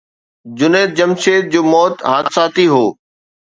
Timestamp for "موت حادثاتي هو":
1.73-2.85